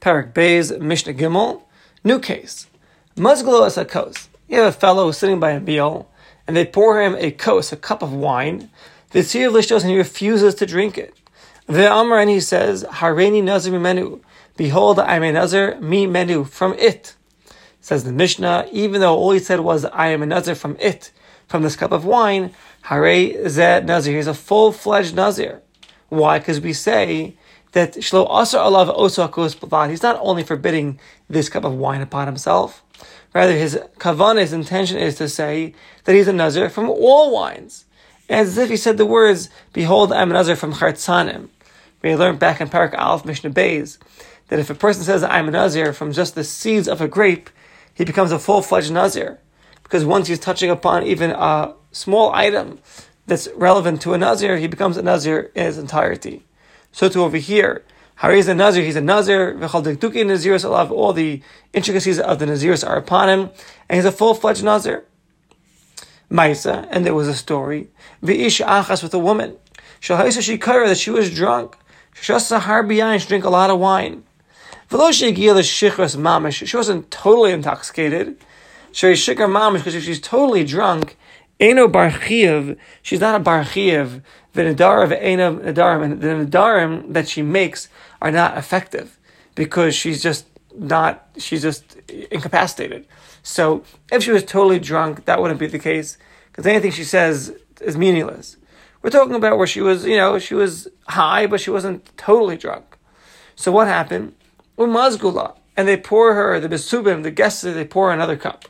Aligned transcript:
Parak 0.00 0.32
Beis, 0.32 0.78
Mishnah 0.80 1.12
Gimel. 1.12 1.62
New 2.02 2.18
case. 2.18 2.66
Muzgalo 3.16 3.66
is 3.66 3.76
a 3.76 3.84
kos. 3.84 4.28
You 4.48 4.58
have 4.60 4.74
a 4.74 4.78
fellow 4.78 5.10
sitting 5.12 5.38
by 5.38 5.50
a 5.50 5.60
meal, 5.60 6.08
and 6.46 6.56
they 6.56 6.64
pour 6.64 7.02
him 7.02 7.14
a 7.18 7.30
kos, 7.30 7.70
a 7.72 7.76
cup 7.76 8.02
of 8.02 8.12
wine. 8.12 8.70
The 9.10 9.20
Tzir 9.20 9.50
Lishtos, 9.50 9.82
and 9.82 9.90
he 9.90 9.98
refuses 9.98 10.54
to 10.56 10.66
drink 10.66 10.96
it. 10.96 11.14
The 11.66 11.88
Amr, 11.88 12.18
and 12.18 12.30
he 12.30 12.40
says, 12.40 12.84
Hareini 12.84 13.44
Nazir 13.44 13.78
menu. 13.78 14.20
Behold, 14.56 14.98
I 14.98 15.16
am 15.16 15.22
a 15.22 15.32
Nazir, 15.32 15.78
mi 15.80 16.06
menu, 16.06 16.44
from 16.44 16.72
it. 16.74 17.14
Says 17.82 18.04
the 18.04 18.12
Mishnah, 18.12 18.68
even 18.72 19.00
though 19.00 19.14
all 19.14 19.32
he 19.32 19.38
said 19.38 19.60
was, 19.60 19.84
I 19.84 20.08
am 20.08 20.22
a 20.22 20.26
Nazir 20.26 20.54
from 20.54 20.76
it, 20.80 21.12
from 21.46 21.62
this 21.62 21.76
cup 21.76 21.92
of 21.92 22.04
wine, 22.04 22.52
Hare 22.82 23.48
Zed 23.48 23.86
Nazir, 23.86 24.16
he's 24.16 24.26
a 24.26 24.34
full 24.34 24.72
fledged 24.72 25.14
Nazir. 25.14 25.62
Why? 26.08 26.38
Because 26.38 26.60
we 26.60 26.72
say 26.72 27.36
that 27.72 27.94
Shlo 27.94 28.26
Asar 28.30 28.64
Alav 28.64 28.96
Osakos 28.96 29.56
Bavad, 29.56 29.90
he's 29.90 30.02
not 30.02 30.18
only 30.20 30.42
forbidding 30.42 30.98
this 31.28 31.48
cup 31.48 31.64
of 31.64 31.74
wine 31.74 32.00
upon 32.00 32.26
himself, 32.26 32.82
rather 33.32 33.52
his 33.52 33.78
kavan, 33.98 34.38
his 34.38 34.52
intention 34.52 34.98
is 34.98 35.16
to 35.16 35.28
say 35.28 35.74
that 36.04 36.14
he's 36.14 36.28
a 36.28 36.32
Nazir 36.32 36.68
from 36.68 36.90
all 36.90 37.32
wines. 37.32 37.84
As 38.28 38.56
if 38.58 38.68
he 38.68 38.76
said 38.76 38.96
the 38.96 39.06
words, 39.06 39.50
Behold, 39.72 40.12
I'm 40.12 40.30
a 40.30 40.34
Nazir 40.34 40.56
from 40.56 40.72
Chartzanim. 40.72 41.48
We 42.02 42.14
learned 42.16 42.38
back 42.38 42.60
in 42.60 42.68
Parak 42.68 42.96
Aleph 42.98 43.24
Mishnah 43.24 43.50
Beis 43.50 43.98
that 44.48 44.58
if 44.58 44.70
a 44.70 44.74
person 44.74 45.02
says 45.02 45.22
I'm 45.22 45.48
a 45.48 45.50
Nazir 45.50 45.92
from 45.92 46.12
just 46.12 46.34
the 46.34 46.44
seeds 46.44 46.88
of 46.88 47.00
a 47.00 47.08
grape, 47.08 47.50
he 47.94 48.04
becomes 48.04 48.32
a 48.32 48.38
full-fledged 48.38 48.92
Nazir. 48.92 49.38
Because 49.82 50.04
once 50.04 50.28
he's 50.28 50.38
touching 50.38 50.70
upon 50.70 51.04
even 51.04 51.30
a 51.30 51.74
small 51.92 52.32
item 52.32 52.78
that's 53.26 53.48
relevant 53.54 54.00
to 54.02 54.14
a 54.14 54.18
Nazir, 54.18 54.56
he 54.56 54.66
becomes 54.66 54.96
a 54.96 55.02
Nazir 55.02 55.50
in 55.54 55.66
its 55.66 55.76
entirety. 55.76 56.44
So 56.92 57.08
to 57.08 57.22
over 57.22 57.36
here, 57.36 57.84
Hari 58.16 58.38
is 58.38 58.48
a 58.48 58.54
Nazir, 58.54 58.82
he's 58.84 58.96
a 58.96 59.00
Nazir, 59.00 59.54
V'chal 59.54 59.82
Naziris 59.82 60.64
alav, 60.64 60.90
all 60.90 61.12
the 61.12 61.40
intricacies 61.72 62.20
of 62.20 62.38
the 62.38 62.44
Naziris 62.44 62.86
are 62.86 62.96
upon 62.96 63.28
him, 63.30 63.50
and 63.88 63.96
he's 63.96 64.04
a 64.04 64.12
full-fledged 64.12 64.62
Nazir. 64.62 65.04
Maisa, 66.30 66.86
and 66.90 67.06
there 67.06 67.14
was 67.14 67.28
a 67.28 67.34
story, 67.34 67.88
V'ish 68.22 68.64
achas 68.64 69.02
with 69.02 69.14
a 69.14 69.18
woman, 69.18 69.56
Shahaisa 70.00 70.58
Shikara, 70.58 70.86
that 70.88 70.98
she 70.98 71.10
was 71.10 71.34
drunk, 71.34 71.76
Shasa 72.14 72.60
Harbiyan, 72.60 73.18
she 73.20 73.28
drank 73.28 73.44
a 73.44 73.50
lot 73.50 73.70
of 73.70 73.78
wine. 73.78 74.24
She 74.90 76.76
wasn't 76.76 77.10
totally 77.10 77.52
intoxicated. 77.52 78.36
Shari 78.92 79.14
Shikar 79.14 79.48
Mamish, 79.48 79.84
because 79.84 80.02
she's 80.04 80.20
totally 80.20 80.64
drunk, 80.64 81.16
Eno 81.60 81.86
Barchiev, 81.86 82.76
she's 83.02 83.20
not 83.20 83.38
a 83.38 83.44
Barchiev, 83.44 84.22
the 84.54 84.62
Nadarim, 84.62 85.16
Eno 85.20 85.56
Nadarim, 85.58 86.02
and 86.04 86.20
the 86.20 86.28
Nadarim 86.28 87.12
that 87.12 87.28
she 87.28 87.42
makes 87.42 87.88
are 88.22 88.32
not 88.32 88.56
effective 88.56 89.18
because 89.54 89.94
she's 89.94 90.22
just 90.22 90.46
not, 90.74 91.28
she's 91.36 91.60
just 91.60 91.96
incapacitated. 92.30 93.06
So 93.42 93.84
if 94.10 94.22
she 94.22 94.32
was 94.32 94.44
totally 94.44 94.78
drunk, 94.78 95.26
that 95.26 95.40
wouldn't 95.40 95.60
be 95.60 95.66
the 95.66 95.78
case 95.78 96.16
because 96.46 96.66
anything 96.66 96.92
she 96.92 97.04
says 97.04 97.54
is 97.80 97.96
meaningless. 97.96 98.56
We're 99.02 99.10
talking 99.10 99.34
about 99.34 99.58
where 99.58 99.66
she 99.66 99.80
was, 99.80 100.06
you 100.06 100.16
know, 100.16 100.38
she 100.38 100.54
was 100.54 100.88
high, 101.08 101.46
but 101.46 101.60
she 101.60 101.70
wasn't 101.70 102.16
totally 102.16 102.56
drunk. 102.56 102.96
So 103.54 103.70
what 103.72 103.86
happened? 103.86 104.34
Umazgula. 104.78 105.56
And 105.76 105.88
they 105.88 105.96
pour 105.96 106.34
her, 106.34 106.60
the 106.60 106.68
besubim, 106.68 107.22
the 107.22 107.30
guests, 107.30 107.62
they 107.62 107.84
pour 107.84 108.12
another 108.12 108.36
cup. 108.36 108.66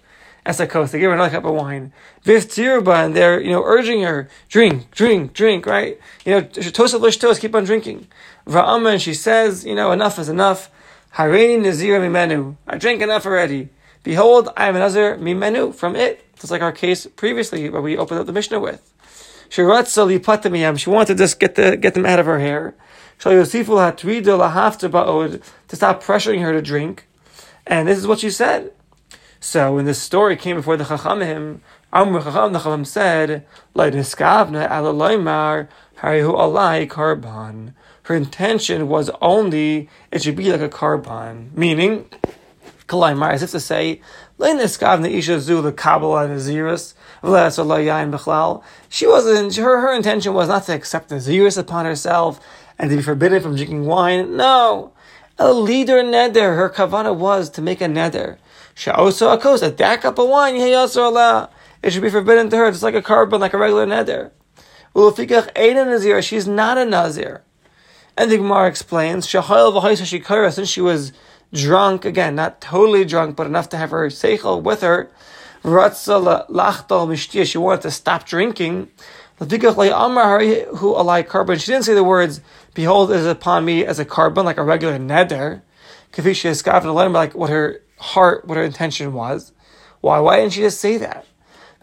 Esakos, 0.46 0.91
they 0.91 0.98
give 0.98 1.10
her 1.10 1.14
another 1.14 1.30
cup 1.30 1.44
of 1.44 1.55
wine. 1.55 1.92
Viftiruba, 2.24 3.05
and 3.05 3.14
they're, 3.14 3.41
you 3.41 3.50
know, 3.50 3.62
urging 3.64 4.02
her, 4.02 4.28
drink, 4.48 4.91
drink, 4.91 5.33
drink, 5.33 5.66
right? 5.66 6.00
You 6.24 6.33
know, 6.33 6.42
tosaf 6.42 7.00
lishtos, 7.00 7.38
keep 7.41 7.55
on 7.55 7.64
drinking. 7.64 8.06
Va'ama, 8.46 8.92
and 8.92 9.02
she 9.02 9.14
says, 9.14 9.64
you 9.64 9.74
know, 9.74 9.92
enough 9.92 10.18
is 10.18 10.28
enough. 10.28 10.70
Harini 11.14 11.61
nazir 11.62 12.00
mimenu. 12.00 12.56
I 12.66 12.78
drank 12.78 13.02
enough 13.02 13.27
already. 13.27 13.68
Behold, 14.02 14.48
I 14.56 14.68
am 14.68 14.77
a 14.77 14.78
nazir 14.78 15.16
mimenu, 15.16 15.74
from 15.74 15.94
it. 15.94 16.24
Just 16.36 16.50
like 16.50 16.62
our 16.62 16.72
case 16.72 17.06
previously, 17.06 17.68
where 17.68 17.83
we 17.83 17.98
opened 17.98 18.20
up 18.20 18.27
the 18.27 18.33
Mishnah 18.33 18.61
with. 18.61 18.90
She 19.51 19.62
wanted 19.62 19.89
to 19.89 21.14
just 21.17 21.39
get 21.39 21.57
the 21.57 21.77
get 21.77 21.92
them 21.95 22.07
out 22.07 22.18
of 22.18 22.27
her 22.27 22.39
hair. 22.39 22.74
To 23.18 23.45
stop 23.45 23.62
pressuring 26.02 26.40
her 26.40 26.52
to 26.52 26.62
drink. 26.62 27.07
And 27.67 27.86
this 27.89 27.98
is 27.98 28.07
what 28.07 28.20
she 28.20 28.30
said. 28.30 28.72
So 29.40 29.74
when 29.74 29.86
this 29.86 30.01
story 30.01 30.36
came 30.36 30.56
before 30.56 30.77
the 30.77 30.84
Chachamim, 30.84 31.61
Amr 31.92 32.23
Chacham, 32.23 32.52
the 32.52 32.58
Chacham 32.58 32.84
said, 32.84 33.46
karban. 36.86 37.73
Her 38.02 38.14
intention 38.14 38.89
was 38.89 39.11
only, 39.23 39.89
it 40.11 40.23
should 40.23 40.36
be 40.36 40.52
like 40.52 40.61
a 40.61 40.68
karban. 40.68 41.56
Meaning, 41.56 42.05
Kalaimar, 42.86 43.33
as 43.33 43.42
if 43.42 43.52
to 43.52 43.61
say, 43.61 44.02
she 44.42 44.52
wasn't, 49.07 49.57
her, 49.57 49.80
her 49.80 49.95
intention 49.95 50.34
was 50.34 50.48
not 50.48 50.64
to 50.64 50.74
accept 50.74 51.08
the 51.08 51.14
Naziris 51.17 51.57
upon 51.57 51.86
herself 51.86 52.40
and 52.78 52.90
to 52.90 52.96
be 52.96 53.02
forbidden 53.02 53.42
from 53.42 53.57
drinking 53.57 53.86
wine. 53.86 54.36
No. 54.36 54.92
A 55.39 55.51
leader 55.52 56.02
neder, 56.02 56.57
her 56.57 56.68
kavana 56.68 57.14
was 57.14 57.48
to 57.51 57.62
make 57.62 57.80
a 57.80 57.86
neder. 57.86 58.39
She 58.75 58.91
also 58.91 59.31
a 59.31 59.39
that 59.70 60.01
cup 60.01 60.19
of 60.19 60.29
wine, 60.29 60.57
it 60.57 61.92
should 61.92 62.03
be 62.03 62.11
forbidden 62.11 62.51
to 62.51 62.57
her, 62.57 62.70
just 62.70 62.83
like 62.83 62.95
a 62.95 63.03
karban, 63.03 63.41
like 63.41 63.55
a 63.55 63.58
regular 63.58 63.86
neder. 63.86 64.31
She's 66.23 66.47
not 66.47 66.79
a 66.79 66.85
nazir. 66.85 67.42
And 68.17 68.31
the 68.31 68.39
Gemara 68.39 68.69
explains, 68.69 69.27
since 69.27 70.69
she 70.69 70.81
was 70.81 71.13
drunk, 71.53 72.05
again, 72.05 72.35
not 72.35 72.61
totally 72.61 73.05
drunk, 73.05 73.36
but 73.36 73.47
enough 73.47 73.69
to 73.70 73.77
have 73.77 73.91
her 73.91 74.08
seichel 74.08 74.63
with 74.63 74.83
her, 74.83 75.11
she 75.63 75.70
wanted 77.58 77.83
to 77.83 77.91
stop 77.91 78.27
drinking. 78.27 78.89
She 79.39 79.47
didn't 79.47 79.77
say 81.85 81.95
the 81.95 82.05
words, 82.05 82.41
behold, 82.75 83.13
is 83.13 83.27
upon 83.27 83.64
me 83.64 83.87
as 83.87 83.98
a 83.98 84.05
karban, 84.05 84.45
like 84.45 84.58
a 84.58 84.63
regular 84.63 84.98
neder. 84.98 85.63
Kafisha 86.13 86.47
is 86.47 86.63
like 87.13 87.35
what 87.35 87.51
her 87.51 87.81
heart, 88.00 88.46
what 88.46 88.56
her 88.56 88.64
intention 88.64 89.12
was. 89.12 89.52
Why? 90.00 90.18
Why 90.18 90.38
didn't 90.38 90.55
she 90.55 90.62
just 90.62 90.80
say 90.80 90.96
that? 90.96 91.27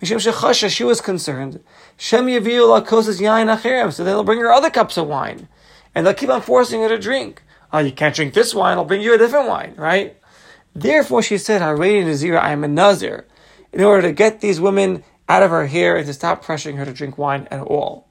She 0.04 0.14
was 0.14 1.02
concerned. 1.02 1.64
So 1.98 2.24
they'll 2.24 4.24
bring 4.24 4.40
her 4.40 4.52
other 4.52 4.70
cups 4.70 4.98
of 4.98 5.08
wine. 5.08 5.48
And 5.96 6.06
they'll 6.06 6.14
keep 6.14 6.30
on 6.30 6.42
forcing 6.42 6.82
her 6.82 6.90
to 6.90 7.00
drink. 7.00 7.42
Oh, 7.74 7.80
you 7.80 7.92
can't 7.92 8.16
drink 8.16 8.34
this 8.34 8.54
wine, 8.54 8.78
I'll 8.78 8.86
bring 8.86 9.02
you 9.02 9.16
a 9.16 9.18
different 9.18 9.50
wine, 9.50 9.74
right? 9.78 10.18
Therefore, 10.76 11.24
she 11.24 11.38
said, 11.38 11.62
I 11.62 11.72
am 11.72 12.64
a 12.64 12.68
Nazir 12.68 13.26
in 13.74 13.84
order 13.84 14.04
to 14.04 14.14
get 14.14 14.42
these 14.42 14.62
women 14.62 15.04
out 15.28 15.44
of 15.44 15.50
her 15.50 15.68
hair 15.68 15.98
and 15.98 16.06
to 16.06 16.14
stop 16.14 16.46
pressuring 16.46 16.78
her 16.78 16.86
to 16.86 16.94
drink 16.94 17.18
wine 17.18 17.48
at 17.52 17.62
all. 17.62 18.08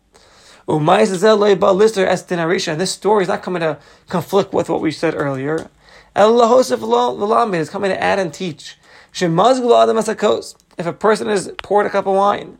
And 0.69 0.89
this 0.89 2.93
story 2.93 3.23
is 3.23 3.29
not 3.29 3.43
coming 3.43 3.61
to 3.61 3.79
conflict 4.09 4.53
with 4.53 4.69
what 4.69 4.81
we 4.81 4.91
said 4.91 5.15
earlier. 5.15 5.71
It's 6.19 7.71
coming 7.71 7.91
to 7.91 8.03
add 8.03 8.19
and 8.19 8.33
teach. 8.33 8.79
If 9.19 10.87
a 10.87 10.93
person 10.93 11.29
is 11.29 11.53
poured 11.63 11.87
a 11.87 11.91
cup 11.91 12.07
of 12.07 12.15
wine, 12.15 12.59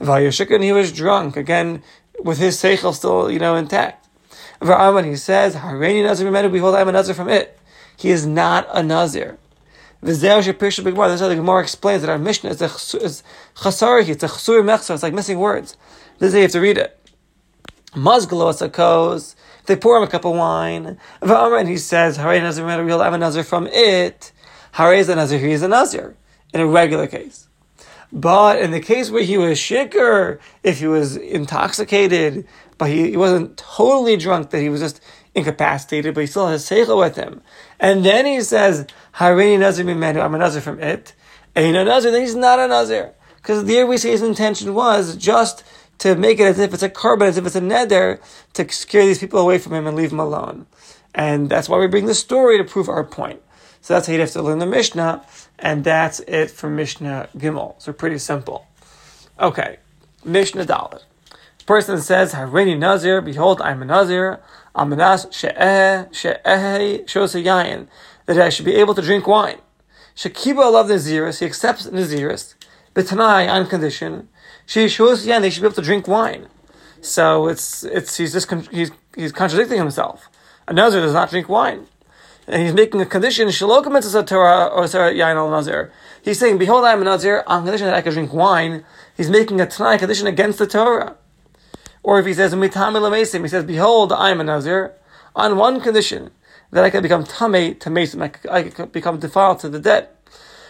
and 0.00 0.64
he 0.64 0.72
was 0.72 0.92
drunk, 0.92 1.36
again, 1.36 1.82
with 2.22 2.38
his 2.38 2.56
seichel 2.56 2.94
still, 2.94 3.30
you 3.30 3.38
know, 3.38 3.56
intact. 3.56 4.06
He 4.60 5.16
says, 5.16 5.54
Behold, 5.54 6.74
I 6.74 6.80
am 6.80 6.88
a 6.88 6.92
Nazir 6.92 7.14
from 7.14 7.28
it. 7.28 7.58
He 7.96 8.10
is 8.10 8.26
not 8.26 8.68
a 8.72 8.82
Nazir. 8.82 9.38
This 10.00 10.22
is 10.22 10.28
how 10.28 10.40
the 10.40 11.34
Gemara 11.34 11.62
explains 11.62 12.02
that 12.02 12.10
our 12.10 12.18
Mishnah 12.18 12.50
is, 12.50 12.62
a, 12.62 12.66
is 12.66 13.22
it's 13.64 13.82
a 13.82 14.28
chsur 14.28 14.62
mechsa, 14.62 14.94
it's 14.94 15.02
like 15.02 15.14
missing 15.14 15.38
words. 15.38 15.76
This 16.18 16.28
is 16.28 16.34
how 16.34 16.38
you 16.38 16.42
have 16.42 16.52
to 16.52 16.60
read 16.60 16.78
it. 16.78 16.98
Mazgalo 17.92 18.52
sakos, 18.52 19.34
they 19.68 19.76
pour 19.76 19.96
him 19.96 20.02
a 20.02 20.08
cup 20.08 20.24
of 20.24 20.34
wine, 20.34 20.98
and 21.22 21.68
he 21.68 21.76
says, 21.76 22.16
Hare 22.16 22.40
Nazir, 22.40 22.66
we'll 22.84 23.00
have 23.00 23.12
a 23.12 23.18
Nazir 23.18 23.44
from 23.44 23.68
it. 23.68 24.32
Hare 24.72 24.94
is 24.94 25.08
a 25.08 25.14
Nazir, 25.14 25.38
he 25.38 25.52
is 25.52 25.62
a 25.62 25.68
Nazir, 25.68 26.16
in 26.52 26.60
a 26.60 26.66
regular 26.66 27.06
case. 27.06 27.48
But 28.12 28.60
in 28.60 28.70
the 28.70 28.80
case 28.80 29.10
where 29.10 29.22
he 29.22 29.36
was 29.36 29.58
shikr, 29.58 30.40
if 30.62 30.80
he 30.80 30.86
was 30.86 31.16
intoxicated, 31.16 32.46
but 32.78 32.88
he, 32.88 33.10
he 33.10 33.16
wasn't 33.16 33.56
totally 33.56 34.16
drunk, 34.16 34.50
that 34.50 34.60
he 34.60 34.68
was 34.68 34.80
just 34.80 35.00
incapacitated, 35.34 36.14
but 36.14 36.22
he 36.22 36.26
still 36.26 36.48
has 36.48 36.64
seichel 36.64 36.98
with 36.98 37.16
him. 37.16 37.42
And 37.78 38.04
then 38.04 38.24
he 38.24 38.40
says, 38.40 38.86
Harini 39.14 39.58
Nazir 39.58 39.84
Mimenu, 39.84 40.22
I'm 40.22 40.34
a 40.34 40.38
Nazir 40.38 40.62
from 40.62 40.80
it. 40.80 41.14
Ain't 41.54 41.76
a 41.76 41.84
Nazir, 41.84 42.10
then 42.10 42.22
he's 42.22 42.34
not 42.34 42.58
a 42.58 42.68
Nazir. 42.68 43.14
Because 43.36 43.64
there 43.64 43.86
we 43.86 43.98
say 43.98 44.10
his 44.10 44.22
intention 44.22 44.74
was 44.74 45.16
just 45.16 45.64
to 45.98 46.14
make 46.14 46.38
it 46.38 46.44
as 46.44 46.58
if 46.58 46.72
it's 46.72 46.82
a 46.82 46.88
karban, 46.88 47.28
as 47.28 47.36
if 47.36 47.46
it's 47.46 47.56
a 47.56 47.60
neder, 47.60 48.20
to 48.54 48.70
scare 48.70 49.04
these 49.04 49.18
people 49.18 49.40
away 49.40 49.58
from 49.58 49.74
him 49.74 49.86
and 49.86 49.96
leave 49.96 50.12
him 50.12 50.20
alone. 50.20 50.66
And 51.14 51.48
that's 51.48 51.68
why 51.68 51.78
we 51.78 51.86
bring 51.86 52.06
the 52.06 52.14
story 52.14 52.58
to 52.58 52.64
prove 52.64 52.88
our 52.88 53.04
point. 53.04 53.42
So 53.80 53.94
that's 53.94 54.06
how 54.06 54.12
you 54.12 54.20
have 54.20 54.32
to 54.32 54.42
learn 54.42 54.58
the 54.58 54.66
Mishnah, 54.66 55.24
and 55.58 55.84
that's 55.84 56.20
it 56.20 56.50
for 56.50 56.68
Mishnah 56.68 57.28
Gimel. 57.36 57.80
So 57.80 57.92
pretty 57.92 58.18
simple. 58.18 58.66
Okay, 59.40 59.78
Mishnah 60.24 60.64
Dalit. 60.64 61.04
Person 61.64 62.00
says, 62.00 62.32
Harini 62.32 62.78
Nazir, 62.78 63.20
behold, 63.20 63.60
I'm 63.60 63.82
a 63.82 63.84
Nazir. 63.84 64.40
She'eh 64.74 66.08
shosa 66.12 67.42
yayin, 67.42 67.88
that 68.26 68.38
I 68.40 68.48
should 68.48 68.64
be 68.64 68.74
able 68.74 68.94
to 68.94 69.02
drink 69.02 69.26
wine. 69.26 69.58
Shekiba 70.16 70.72
love 70.72 70.88
Naziris, 70.88 71.40
he 71.40 71.46
accepts 71.46 71.86
Naziris, 71.86 72.54
but 72.94 73.06
Tanai 73.06 73.48
on 73.48 73.66
condition, 73.66 74.28
she 74.68 74.86
shows 74.86 75.26
yayin, 75.26 75.40
they 75.40 75.48
should 75.48 75.62
be 75.62 75.66
able 75.66 75.76
to 75.76 75.82
drink 75.82 76.06
wine. 76.06 76.46
So 77.00 77.48
it's 77.48 77.84
it's 77.84 78.18
he's 78.18 78.34
just 78.34 78.50
he's 78.70 78.90
he's 79.16 79.32
contradicting 79.32 79.78
himself. 79.78 80.28
A 80.68 80.74
Nazir 80.74 81.00
does 81.00 81.14
not 81.14 81.30
drink 81.30 81.48
wine. 81.48 81.86
And 82.46 82.62
he's 82.62 82.74
making 82.74 83.00
a 83.00 83.06
condition, 83.06 83.48
Shalokam 83.48 83.96
a 83.96 84.22
Torah 84.24 84.66
or 84.66 84.86
Sarah 84.86 85.12
Yain 85.12 85.36
al 85.36 85.50
Nazir. 85.50 85.90
He's 86.22 86.38
saying, 86.38 86.58
Behold, 86.58 86.84
I 86.84 86.92
am 86.92 87.00
a 87.00 87.04
Nazir, 87.04 87.44
on 87.46 87.64
condition 87.64 87.86
that 87.86 87.94
I 87.94 88.02
can 88.02 88.12
drink 88.12 88.32
wine. 88.34 88.84
He's 89.16 89.30
making 89.30 89.58
a 89.60 89.66
Tanai 89.66 89.96
condition 89.96 90.26
against 90.26 90.58
the 90.58 90.66
Torah. 90.66 91.16
Or 92.02 92.18
if 92.18 92.26
he 92.26 92.34
says, 92.34 92.54
Mitami 92.54 93.42
he 93.42 93.48
says, 93.48 93.64
Behold, 93.64 94.12
I 94.12 94.30
am 94.30 94.40
a 94.40 94.44
Nazir, 94.44 94.94
on 95.34 95.56
one 95.56 95.80
condition, 95.80 96.30
that 96.70 96.84
I 96.84 96.90
can 96.90 97.02
become 97.02 97.24
Tame 97.24 97.74
to 97.76 97.90
Mason, 97.90 98.20
I 98.22 98.28
can 98.62 98.88
become 98.88 99.18
defiled 99.18 99.60
to 99.60 99.70
the 99.70 99.78
dead. 99.78 100.08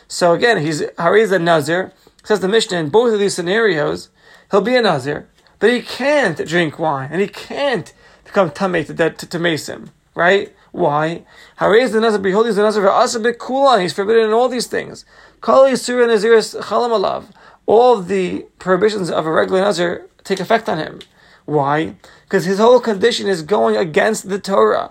So 0.06 0.34
again, 0.34 0.62
he's 0.62 0.82
Hariz 0.82 1.32
a 1.32 1.38
Nazir, 1.38 1.92
says 2.24 2.40
the 2.40 2.48
Mishnah, 2.48 2.78
in 2.78 2.88
both 2.90 3.12
of 3.12 3.20
these 3.20 3.34
scenarios, 3.34 4.10
he'll 4.50 4.60
be 4.60 4.76
a 4.76 4.82
Nazir, 4.82 5.28
but 5.58 5.72
he 5.72 5.82
can't 5.82 6.46
drink 6.46 6.78
wine, 6.78 7.08
and 7.10 7.20
he 7.20 7.28
can't 7.28 7.92
become 8.24 8.50
Tame 8.50 8.84
to, 8.84 8.94
to, 8.94 9.10
to 9.10 9.38
Mason, 9.38 9.90
right? 10.14 10.54
Why? 10.72 11.24
Hariz 11.58 11.92
the 11.92 12.00
Nazir, 12.00 12.18
behold, 12.18 12.46
he's 12.46 12.56
the 12.56 12.62
Nazir, 12.62 13.32
Kulan, 13.34 13.80
he's 13.80 13.92
forbidden 13.92 14.26
in 14.26 14.32
all 14.32 14.48
these 14.48 14.66
things. 14.66 15.04
Kali 15.40 15.76
Surah 15.76 16.06
Naziris 16.06 16.60
Chalam 16.62 16.90
Alav. 16.90 17.26
All 17.66 18.00
the 18.00 18.46
prohibitions 18.58 19.10
of 19.10 19.26
a 19.26 19.30
regular 19.30 19.60
Nazir 19.60 20.06
take 20.24 20.40
effect 20.40 20.68
on 20.68 20.78
him. 20.78 21.00
Why? 21.44 21.94
Because 22.24 22.44
his 22.44 22.58
whole 22.58 22.80
condition 22.80 23.28
is 23.28 23.42
going 23.42 23.76
against 23.76 24.28
the 24.28 24.38
Torah. 24.38 24.90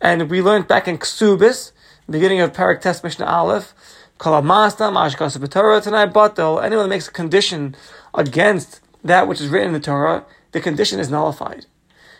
And 0.00 0.30
we 0.30 0.40
learned 0.40 0.68
back 0.68 0.86
in 0.86 0.98
Ksubis, 0.98 1.72
beginning 2.08 2.40
of 2.40 2.52
Parak 2.52 2.80
Test 2.80 3.02
Mishnah 3.02 3.26
Aleph, 3.26 3.74
Tonight, 4.20 6.12
Batel, 6.12 6.62
anyone 6.62 6.84
that 6.84 6.88
makes 6.90 7.08
a 7.08 7.10
condition 7.10 7.74
against 8.12 8.80
that 9.02 9.26
which 9.26 9.40
is 9.40 9.48
written 9.48 9.68
in 9.68 9.72
the 9.72 9.80
Torah, 9.80 10.26
the 10.52 10.60
condition 10.60 11.00
is 11.00 11.08
nullified. 11.08 11.64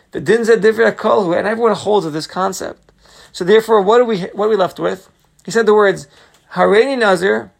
The 0.09 0.19
din 0.19 0.43
said 0.43 0.63
Kolhu, 0.63 1.37
and 1.37 1.47
everyone 1.47 1.75
holds 1.75 2.07
of 2.07 2.13
this 2.13 2.25
concept. 2.25 2.91
So 3.31 3.45
therefore, 3.45 3.83
what 3.83 4.01
are 4.01 4.05
we 4.05 4.21
what 4.33 4.47
are 4.47 4.49
we 4.49 4.55
left 4.55 4.79
with? 4.79 5.11
He 5.45 5.51
said 5.51 5.67
the 5.67 5.75
words 5.75 6.07
Hareini 6.53 6.97
Nazir, 6.97 7.51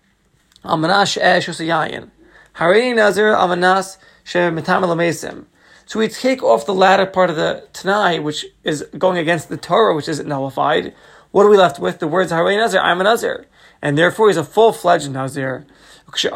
Amanas 0.66 1.14
She'esh 1.14 1.46
Usayayin. 1.46 2.10
Hareini 2.56 2.96
Nazir, 2.96 3.36
Amanas 3.36 3.98
She'metam 4.24 4.82
Lamesim. 4.82 5.46
So 5.86 6.00
we 6.00 6.08
take 6.08 6.42
off 6.42 6.66
the 6.66 6.74
latter 6.74 7.06
part 7.06 7.30
of 7.30 7.36
the 7.36 7.68
Tanai, 7.74 8.18
which 8.18 8.48
is 8.64 8.88
going 8.98 9.20
against 9.20 9.50
the 9.50 9.58
Torah, 9.58 9.96
which 9.96 10.10
isn't 10.10 10.28
nullified. 10.28 10.96
What 11.30 11.46
are 11.46 11.50
we 11.50 11.58
left 11.58 11.78
with? 11.78 12.00
The 12.00 12.08
words 12.08 12.32
Hareini 12.32 12.58
Nazir, 12.58 12.80
I'm 12.80 13.00
a 13.02 13.04
Nazir. 13.04 13.46
And 13.82 13.98
therefore 13.98 14.28
he's 14.28 14.38
a 14.38 14.44
full-fledged 14.44 15.12
Nazir. 15.12 15.66
Okay, 16.08 16.30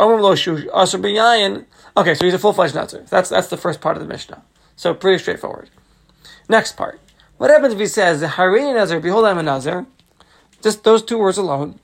so 2.15 2.25
he's 2.25 2.33
a 2.33 2.39
full-fledged 2.39 2.75
Nazir. 2.75 3.05
That's, 3.09 3.29
that's 3.29 3.47
the 3.47 3.57
first 3.57 3.81
part 3.81 3.97
of 3.97 4.03
the 4.03 4.09
Mishnah. 4.09 4.41
So 4.75 4.93
pretty 4.93 5.19
straightforward. 5.19 5.69
Next 6.49 6.75
part. 6.75 6.99
What 7.37 7.49
happens 7.49 7.73
if 7.73 7.79
he 7.79 7.87
says, 7.87 8.21
Harini 8.21 8.73
Nazir, 8.73 8.99
behold, 8.99 9.25
I'm 9.25 9.37
a 9.37 9.43
Nazir? 9.43 9.85
Just 10.61 10.83
those 10.83 11.03
two 11.03 11.17
words 11.17 11.37
alone. 11.37 11.79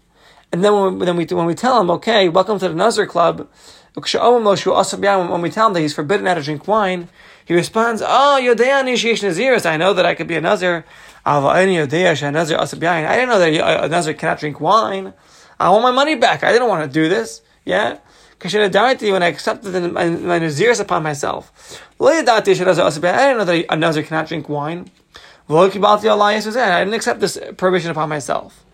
And 0.51 0.63
then 0.63 0.73
when 0.73 0.99
we, 0.99 1.05
then 1.05 1.15
we, 1.15 1.25
when 1.25 1.45
we 1.45 1.55
tell 1.55 1.79
him, 1.79 1.89
okay, 1.91 2.27
welcome 2.27 2.59
to 2.59 2.69
the 2.69 2.75
Nazir 2.75 3.05
Club, 3.05 3.47
when 3.93 4.03
we 4.03 5.49
tell 5.49 5.67
him 5.67 5.73
that 5.73 5.81
he's 5.81 5.93
forbidden 5.93 6.25
how 6.25 6.33
to 6.35 6.41
drink 6.41 6.67
wine, 6.67 7.09
he 7.45 7.53
responds, 7.53 8.01
Oh, 8.01 8.39
Yodea 8.41 8.83
Naziris. 8.83 9.65
I 9.65 9.75
know 9.77 9.93
that 9.93 10.05
I 10.05 10.15
could 10.15 10.27
be 10.27 10.35
a 10.35 10.41
Nazir. 10.41 10.85
I 11.25 11.65
didn't 11.65 11.75
know 11.75 13.39
that 13.39 13.83
a 13.83 13.89
Nazir 13.89 14.13
cannot 14.13 14.39
drink 14.39 14.61
wine. 14.61 15.13
I 15.61 15.69
want 15.69 15.83
my 15.83 15.91
money 15.91 16.15
back. 16.15 16.43
I 16.43 16.51
didn't 16.51 16.67
want 16.67 16.83
to 16.83 16.91
do 16.91 17.07
this. 17.07 17.41
Yeah? 17.65 17.99
Cause 18.39 18.55
I 18.55 18.67
die 18.69 18.95
to 18.95 19.05
you 19.05 19.13
when 19.13 19.21
I 19.21 19.27
accepted 19.27 19.73
my, 19.93 20.09
my 20.09 20.37
upon 20.37 21.03
myself. 21.03 21.83
I 21.99 22.23
didn't 22.23 22.25
know 22.25 23.45
that 23.45 23.65
a 23.69 23.75
Nazir 23.75 24.01
cannot 24.01 24.27
drink 24.27 24.49
wine. 24.49 24.89
I 25.47 25.67
didn't 25.69 26.93
accept 26.93 27.19
this 27.19 27.37
prohibition 27.57 27.91
upon 27.91 28.09
myself. 28.09 28.65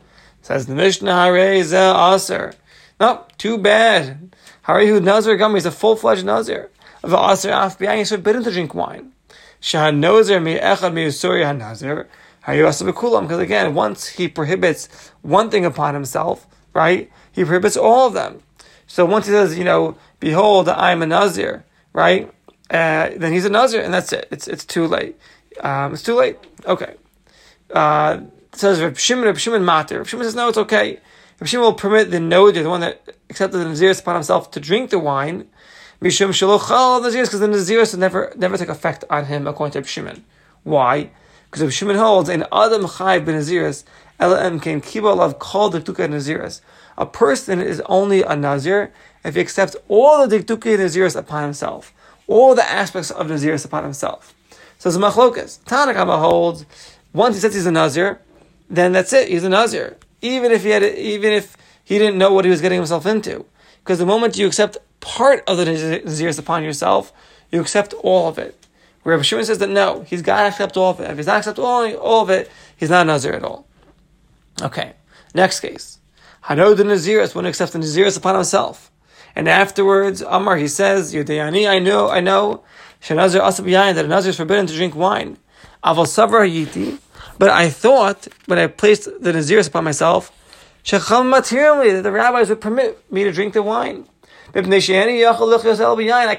Says 0.41 0.67
the 0.67 0.75
Mishnah, 0.75 1.11
Hareza 1.11 2.15
Aser. 2.15 2.53
No, 3.01 3.25
too 3.37 3.57
bad. 3.57 4.33
Harihu 4.65 5.03
Nazir 5.03 5.35
Gummy 5.35 5.57
is 5.57 5.65
a 5.65 5.71
full 5.71 5.97
fledged 5.97 6.25
Nazir. 6.25 6.69
Of 7.03 7.13
Aser 7.13 7.51
Afbiyan, 7.51 7.97
he's 7.97 8.09
forbidden 8.09 8.43
to 8.43 8.51
drink 8.51 8.73
wine. 8.73 9.11
Shah 9.59 9.91
Nozer 9.91 10.41
mi 10.41 10.57
Echad 10.57 10.93
mi 10.93 11.05
Usuri 11.05 11.43
HaNazir. 11.43 12.07
Because 12.45 13.39
again, 13.39 13.73
once 13.73 14.07
he 14.07 14.29
prohibits 14.29 14.87
one 15.21 15.49
thing 15.49 15.65
upon 15.65 15.93
himself, 15.93 16.47
right, 16.77 17.09
he 17.31 17.43
prohibits 17.43 17.75
all 17.75 18.07
of 18.07 18.13
them. 18.13 18.41
So 18.85 19.03
once 19.03 19.25
he 19.25 19.31
says, 19.31 19.57
you 19.57 19.65
know, 19.65 19.97
behold, 20.19 20.69
I'm 20.69 21.01
a 21.01 21.07
Nazir, 21.07 21.65
right, 21.91 22.31
uh, 22.69 23.09
then 23.17 23.33
he's 23.33 23.45
a 23.45 23.49
Nazir, 23.49 23.81
and 23.81 23.93
that's 23.93 24.13
it. 24.13 24.27
It's, 24.29 24.47
it's 24.47 24.63
too 24.63 24.85
late. 24.85 25.15
Um, 25.59 25.93
it's 25.93 26.03
too 26.03 26.15
late. 26.15 26.37
Okay. 26.65 26.93
Uh, 27.73 28.21
says 28.53 28.79
Reb 28.79 28.97
Shimon, 28.97 29.25
Reb 29.25 29.39
Shimon 29.39 29.63
Matir. 29.63 29.97
Reb 29.97 30.07
Shimon 30.07 30.25
says, 30.25 30.35
no, 30.35 30.49
it's 30.49 30.57
okay. 30.57 30.99
Reb 31.39 31.47
Shimon 31.47 31.65
will 31.65 31.73
permit 31.73 32.11
the 32.11 32.17
Nodir, 32.19 32.61
the 32.61 32.69
one 32.69 32.81
that 32.81 33.01
accepted 33.29 33.57
the 33.57 33.65
Naziris 33.65 34.01
upon 34.01 34.13
himself, 34.15 34.51
to 34.51 34.59
drink 34.59 34.91
the 34.91 34.99
wine, 34.99 35.47
Mishum 35.99 36.29
Shalochal 36.29 37.01
Naziris, 37.01 37.25
because 37.25 37.39
the 37.39 37.47
Naziris 37.47 37.97
never, 37.97 38.31
never 38.35 38.55
take 38.55 38.69
effect 38.69 39.03
on 39.09 39.25
him, 39.25 39.47
according 39.47 39.73
to 39.73 39.79
Reb 39.79 39.87
Shimon. 39.87 40.23
Why? 40.63 41.09
Because 41.45 41.63
Reb 41.63 41.71
Shimon 41.71 41.95
holds, 41.95 42.29
in 42.29 42.45
Adam 42.51 42.87
Chai 42.87 43.19
ben 43.19 43.35
Naziris, 43.35 43.83
Elam 44.19 44.59
came 44.59 44.81
Kiba 44.81 45.15
Lav 45.15 45.39
called 45.39 45.73
the 45.73 45.81
Diktuka 45.81 46.09
Naziris. 46.09 46.61
A 46.97 47.05
person 47.05 47.61
is 47.61 47.81
only 47.85 48.23
a 48.23 48.35
Nazir 48.35 48.91
if 49.23 49.35
he 49.35 49.41
accepts 49.41 49.75
all 49.87 50.27
the 50.27 50.39
Diktuka 50.39 50.77
Naziris 50.77 51.15
upon 51.15 51.43
himself, 51.43 51.93
all 52.27 52.55
the 52.55 52.67
aspects 52.67 53.11
of 53.11 53.27
Naziris 53.27 53.65
upon 53.65 53.83
himself. 53.83 54.33
So 54.79 54.89
it's 54.89 54.97
machlokas. 54.97 55.59
Tanakama 55.65 56.19
holds, 56.19 56.65
once 57.13 57.35
he 57.35 57.41
says 57.41 57.53
he's 57.53 57.65
a 57.65 57.71
Nazir, 57.71 58.19
then 58.69 58.91
that's 58.91 59.13
it. 59.13 59.27
He's 59.27 59.43
a 59.43 59.49
Nazir. 59.49 59.97
Even 60.21 60.51
if 60.51 60.63
he 60.63 60.69
had, 60.69 60.83
even 60.83 61.31
if 61.33 61.55
he 61.83 61.97
didn't 61.99 62.17
know 62.17 62.33
what 62.33 62.45
he 62.45 62.51
was 62.51 62.61
getting 62.61 62.77
himself 62.77 63.05
into, 63.05 63.45
because 63.83 63.99
the 63.99 64.05
moment 64.05 64.37
you 64.37 64.47
accept 64.47 64.77
part 64.99 65.43
of 65.47 65.57
the 65.57 65.65
Naziris 65.65 66.39
upon 66.39 66.63
yourself, 66.63 67.13
you 67.51 67.61
accept 67.61 67.93
all 67.93 68.27
of 68.27 68.37
it. 68.37 68.55
Where 69.03 69.23
Shimon 69.23 69.45
says 69.45 69.59
that 69.59 69.69
no, 69.69 70.01
he's 70.01 70.21
got 70.21 70.41
to 70.41 70.47
accept 70.49 70.75
all 70.75 70.91
of 70.91 70.99
it. 70.99 71.09
If 71.09 71.17
he's 71.17 71.27
not 71.27 71.37
accept 71.37 71.59
all 71.59 72.21
of 72.21 72.29
it, 72.29 72.51
he's 72.75 72.89
not 72.89 73.03
a 73.03 73.05
Nazir 73.05 73.33
at 73.33 73.43
all. 73.43 73.66
Okay, 74.61 74.93
next 75.33 75.59
case. 75.59 75.99
Hano 76.45 76.75
the 76.75 76.83
Naziris 76.83 77.39
he 77.39 77.47
accepts 77.47 77.73
the 77.73 77.79
Naziris 77.79 78.17
upon 78.17 78.35
himself. 78.35 78.91
And 79.35 79.47
afterwards, 79.47 80.21
Amar, 80.21 80.57
he 80.57 80.67
says, 80.67 81.13
Yudayani, 81.13 81.69
I 81.69 81.77
know, 81.77 82.09
I 82.09 82.21
know, 82.21 82.63
Shanazir 83.01 83.39
asab 83.39 83.65
that 83.93 84.05
a 84.05 84.07
Nazir 84.07 84.31
is 84.31 84.37
forbidden 84.37 84.65
to 84.65 84.73
drink 84.73 84.95
wine. 84.95 85.37
Aval 85.83 86.07
Savra 86.07 86.49
Yiti, 86.49 86.97
but 87.37 87.49
I 87.49 87.69
thought, 87.69 88.27
when 88.47 88.57
I 88.57 88.67
placed 88.67 89.05
the 89.05 89.31
Naziris 89.31 89.67
upon 89.67 89.83
myself, 89.83 90.31
Shecham 90.83 91.29
materially, 91.29 91.91
that 91.91 92.01
the 92.01 92.11
rabbis 92.11 92.49
would 92.49 92.61
permit 92.61 92.99
me 93.11 93.23
to 93.25 93.31
drink 93.31 93.53
the 93.53 93.61
wine. 93.61 94.07
I 94.55 94.61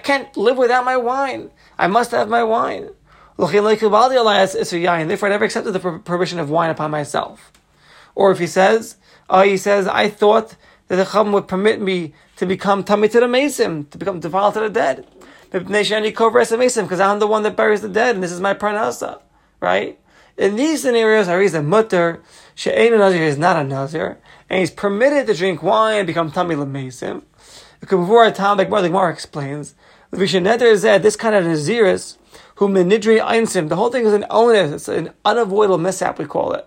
can't 0.03 0.37
live 0.37 0.57
without 0.57 0.85
my 0.85 0.97
wine. 0.97 1.51
I 1.79 1.87
must 1.87 2.11
have 2.11 2.29
my 2.29 2.43
wine. 2.43 2.89
Therefore, 3.37 3.59
I 3.61 5.31
never 5.31 5.45
accepted 5.45 5.73
the 5.73 6.01
prohibition 6.05 6.41
of 6.41 6.51
wine 6.51 6.71
upon 6.71 6.91
myself. 6.91 7.53
Or 8.19 8.33
if 8.33 8.41
he 8.41 8.49
says, 8.49 8.97
uh, 9.31 9.45
he 9.45 9.57
says, 9.57 9.87
I 9.87 10.09
thought 10.09 10.57
that 10.89 10.97
the 10.97 11.05
Chum 11.05 11.31
would 11.31 11.47
permit 11.47 11.81
me 11.81 12.15
to 12.35 12.47
become 12.47 12.83
Tamid 12.83 13.13
to 13.13 13.21
the 13.21 13.29
Mason, 13.29 13.87
to 13.91 13.97
become 13.97 14.19
defiled 14.19 14.55
to 14.55 14.61
the 14.61 14.69
dead. 14.69 15.07
Because 15.53 17.01
I'm 17.01 17.19
the 17.21 17.29
one 17.29 17.45
that 17.45 17.55
buries 17.55 17.81
the 17.81 17.89
dead, 17.89 18.17
and 18.17 18.25
this 18.25 18.33
is 18.33 18.41
my 18.41 18.55
pranasa. 18.55 19.21
Right? 19.61 20.01
In 20.37 20.57
these 20.57 20.83
scenarios, 20.83 21.29
Hariz 21.29 21.55
a 21.55 21.63
mutter, 21.63 22.21
She'ein 22.57 22.99
Nazir 22.99 23.23
is 23.23 23.39
not 23.39 23.57
a 23.57 23.63
Nazir, 23.63 24.19
and 24.51 24.59
he's 24.59 24.73
permitted 24.73 25.29
to 25.29 25.35
drink 25.35 25.63
wine 25.63 25.99
and 25.99 26.07
become 26.09 26.33
Tamid 26.33 26.57
Lamesim. 26.57 27.23
Before 27.81 28.25
our 28.25 28.33
time, 28.33 28.57
like 28.57 28.69
Mar 28.69 29.11
explains, 29.11 29.77
this 30.11 30.33
kind 30.33 30.57
of 30.57 31.45
Naziris, 31.45 32.17
who 32.57 32.67
menidri 32.67 33.25
einsim, 33.25 33.69
the 33.69 33.77
whole 33.77 33.91
thing 33.91 34.05
is 34.05 34.13
an 34.13 34.27
onus, 34.29 34.73
it's 34.73 34.89
an 34.89 35.13
unavoidable 35.25 35.79
mishap, 35.79 36.19
we 36.19 36.25
call 36.25 36.53
it. 36.55 36.67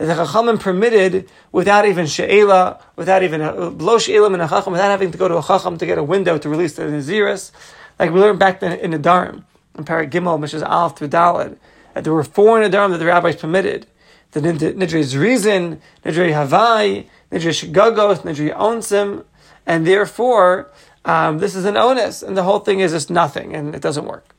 That 0.00 0.06
the 0.06 0.24
Chachamim 0.24 0.58
permitted 0.58 1.28
without 1.52 1.84
even 1.84 2.06
She'ela, 2.06 2.80
without 2.96 3.22
even 3.22 3.76
blow 3.76 3.98
She'ela 3.98 4.32
and 4.32 4.40
a 4.40 4.48
Chacham, 4.48 4.72
without 4.72 4.90
having 4.90 5.12
to 5.12 5.18
go 5.18 5.28
to 5.28 5.36
a 5.36 5.42
Chacham 5.42 5.76
to 5.76 5.84
get 5.84 5.98
a 5.98 6.02
window 6.02 6.38
to 6.38 6.48
release 6.48 6.74
the 6.76 6.84
Naziris. 6.84 7.52
Like 7.98 8.10
we 8.10 8.18
learned 8.18 8.38
back 8.38 8.60
then 8.60 8.78
in 8.78 8.92
the 8.92 8.98
Dharam, 8.98 9.44
in 9.76 9.84
Parak 9.84 10.10
Gimel, 10.10 10.40
which 10.40 10.54
is 10.54 10.62
Aleph 10.62 10.96
through 10.96 11.08
Dalad, 11.08 11.58
that 11.92 12.04
there 12.04 12.14
were 12.14 12.24
four 12.24 12.62
in 12.62 12.70
the 12.70 12.74
Dharam 12.74 12.92
that 12.92 12.96
the 12.96 13.04
rabbis 13.04 13.36
permitted. 13.36 13.88
The 14.30 14.40
Nidri 14.40 15.20
reason, 15.20 15.82
Nidri 16.02 16.32
Havai, 16.32 17.06
Nidri 17.30 17.52
Shigagos, 17.52 18.22
Nidri 18.22 18.56
Onsim, 18.56 19.24
and 19.66 19.86
therefore, 19.86 20.70
um, 21.04 21.40
this 21.40 21.54
is 21.54 21.66
an 21.66 21.76
onus, 21.76 22.22
and 22.22 22.38
the 22.38 22.44
whole 22.44 22.60
thing 22.60 22.80
is 22.80 22.92
just 22.92 23.10
nothing, 23.10 23.54
and 23.54 23.74
it 23.74 23.82
doesn't 23.82 24.06
work. 24.06 24.34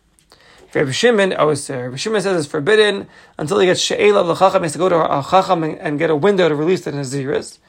Rabbi 0.73 0.91
Shimon, 0.91 1.33
oh, 1.37 1.53
Rabbi 1.53 1.95
Shimon 1.97 2.21
says 2.21 2.45
it's 2.45 2.49
forbidden 2.49 3.07
until 3.37 3.59
he 3.59 3.65
gets 3.65 3.81
she'ela 3.81 4.21
of 4.21 4.27
the. 4.27 4.35
He 4.35 4.63
has 4.63 4.71
to 4.71 4.77
go 4.77 4.87
to 4.87 4.95
a 4.95 5.21
chacham 5.21 5.63
and, 5.63 5.99
get 5.99 6.09
a 6.09 6.15
window 6.15 6.47
to 6.47 6.55
release 6.55 6.85
the 6.85 6.91
naziris, 6.91 7.59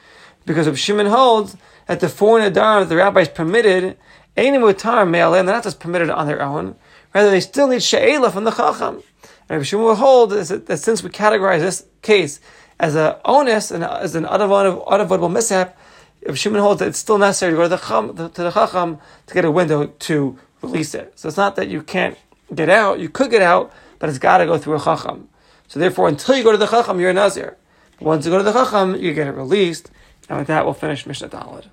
because 0.47 0.67
Rabbi 0.67 0.77
Shimon 0.77 1.07
holds 1.07 1.57
that 1.87 1.99
the 1.99 2.09
four 2.09 2.39
nadarim 2.39 2.83
that 2.83 2.89
the 2.89 2.97
rabbis 2.97 3.29
permitted, 3.29 3.97
ain't 4.37 4.57
mutar 4.57 5.09
me'alem, 5.09 5.47
they're 5.47 5.57
not 5.57 5.65
just 5.65 5.81
permitted 5.81 6.11
on 6.11 6.29
their 6.29 6.41
own. 6.41 6.77
Rather, 7.13 7.31
they 7.31 7.41
still 7.41 7.67
need 7.67 7.83
she'ela 7.83 8.31
from 8.31 8.45
the 8.45 8.53
chacham. 8.53 9.03
And 9.49 9.51
Rabbi 9.51 9.65
Shimon 9.65 9.85
will 9.85 9.97
hold 9.97 10.31
that, 10.31 10.67
that 10.67 10.77
since 10.77 11.03
we 11.03 11.11
categorize 11.11 11.59
this 11.59 11.85
case 12.03 12.39
as 12.79 12.95
an 12.95 13.17
onus 13.25 13.73
and 13.73 13.83
as 13.83 14.15
an 14.15 14.27
unavoidable 14.27 15.29
mishap, 15.29 15.77
Rabbi 16.25 16.37
Shimon 16.37 16.61
holds 16.61 16.79
that 16.79 16.87
it's 16.87 16.99
still 16.99 17.19
necessary 17.19 17.51
to 17.51 17.57
go 17.57 17.65
to 17.65 17.69
the, 17.69 17.79
chacham, 17.79 18.17
to 18.17 18.43
the 18.45 18.53
chacham 18.53 18.99
to 19.27 19.35
get 19.35 19.45
a 19.45 19.51
window 19.51 19.87
to 19.87 20.39
release 20.63 20.95
it. 20.95 21.19
So 21.19 21.27
it's 21.27 21.37
not 21.37 21.57
that 21.57 21.67
you 21.67 21.83
can't 21.83 22.17
get 22.55 22.69
out. 22.69 23.01
You 23.01 23.09
could 23.09 23.31
get 23.31 23.43
out, 23.43 23.73
but 23.99 24.09
it's 24.09 24.19
got 24.19 24.39
to 24.39 24.47
go 24.47 24.59
through 24.59 24.77
a 24.77 24.81
chacham. 24.81 25.29
So 25.69 25.81
therefore, 25.81 26.09
until 26.09 26.37
you 26.37 26.45
go 26.45 26.53
to 26.53 26.59
the 26.59 26.67
chacham, 26.67 27.01
you're 27.01 27.11
a 27.11 27.15
nazir. 27.15 27.57
Once 28.01 28.25
you 28.25 28.31
go 28.31 28.39
to 28.39 28.45
the 28.45 28.53
chacham, 28.53 28.97
you 28.97 29.15
get 29.15 29.27
it 29.27 29.33
released. 29.33 29.91
And 30.29 30.39
with 30.39 30.49
that, 30.49 30.65
we'll 30.65 30.75
finish 30.75 31.07
Mishnah 31.07 31.29
Daled. 31.29 31.67